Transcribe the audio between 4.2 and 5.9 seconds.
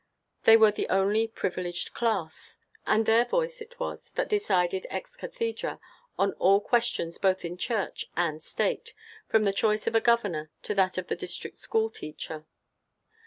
decided ex cathedra